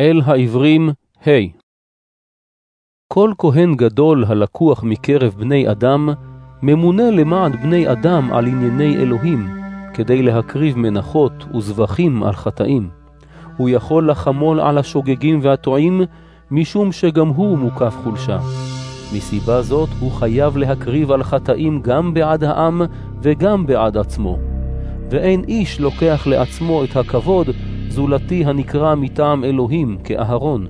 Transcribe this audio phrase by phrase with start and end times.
[0.00, 0.90] אל העברים,
[1.26, 1.30] ה.
[3.12, 6.08] כל כהן גדול הלקוח מקרב בני אדם,
[6.62, 9.48] ממונה למען בני אדם על ענייני אלוהים,
[9.94, 12.90] כדי להקריב מנחות וזבחים על חטאים.
[13.56, 16.02] הוא יכול לחמול על השוגגים והטועים,
[16.50, 18.38] משום שגם הוא מוקף חולשה.
[19.16, 22.82] מסיבה זאת הוא חייב להקריב על חטאים גם בעד העם
[23.22, 24.38] וגם בעד עצמו.
[25.10, 27.46] ואין איש לוקח לעצמו את הכבוד
[27.88, 30.66] זולתי הנקרא מטעם אלוהים כאהרון.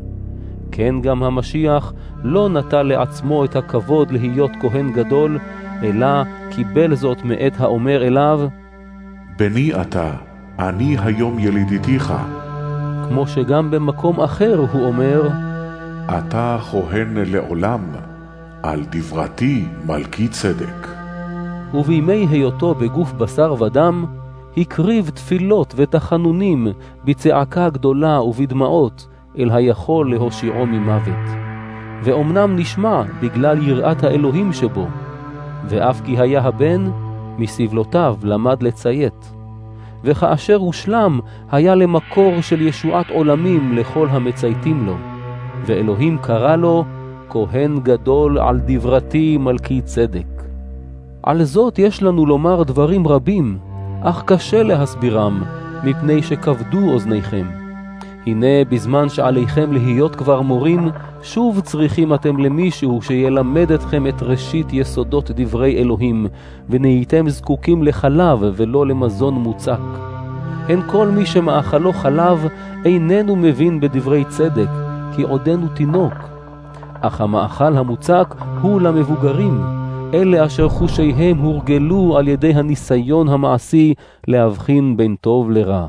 [0.72, 5.38] כן גם המשיח לא נטל לעצמו את הכבוד להיות כהן גדול,
[5.82, 8.41] אלא קיבל זאת מאת האומר אליו,
[9.38, 10.10] בני אתה,
[10.58, 12.14] אני היום ילידיתיך.
[13.08, 15.28] כמו שגם במקום אחר הוא אומר,
[16.08, 17.80] אתה כהן לעולם,
[18.62, 20.88] על דברתי מלכי צדק.
[21.74, 24.05] ובימי היותו בגוף בשר ודם,
[24.56, 26.66] הקריב תפילות ותחנונים
[27.04, 29.06] בצעקה גדולה ובדמעות
[29.38, 31.44] אל היכול להושיעו ממוות.
[32.02, 34.86] ואומנם נשמע בגלל יראת האלוהים שבו,
[35.69, 36.91] ואף כי היה הבן,
[37.38, 39.33] מסבלותיו למד לציית.
[40.05, 44.94] וכאשר הושלם, היה למקור של ישועת עולמים לכל המצייתים לו.
[45.66, 46.84] ואלוהים קרא לו,
[47.30, 50.42] כהן גדול על דברתי מלכי צדק.
[51.22, 53.58] על זאת יש לנו לומר דברים רבים,
[54.06, 55.42] אך קשה להסבירם,
[55.84, 57.47] מפני שכבדו אוזניכם.
[58.27, 60.88] הנה בזמן שעליכם להיות כבר מורים,
[61.22, 66.27] שוב צריכים אתם למישהו שילמד אתכם את ראשית יסודות דברי אלוהים,
[66.69, 69.80] ונהייתם זקוקים לחלב ולא למזון מוצק.
[70.68, 72.46] הן כל מי שמאכלו חלב
[72.84, 74.68] איננו מבין בדברי צדק,
[75.16, 76.14] כי עודנו תינוק.
[77.00, 79.83] אך המאכל המוצק הוא למבוגרים,
[80.15, 83.95] אלה אשר חושיהם הורגלו על ידי הניסיון המעשי
[84.29, 85.87] להבחין בין טוב לרע.